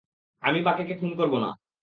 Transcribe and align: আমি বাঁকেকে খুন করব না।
আমি 0.43 0.59
বাঁকেকে 0.61 0.93
খুন 0.95 1.11
করব 1.17 1.33
না। 1.37 1.49